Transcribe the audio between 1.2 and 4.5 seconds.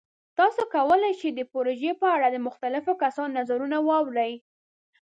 د پروژې په اړه د مختلفو کسانو نظرونه واورئ.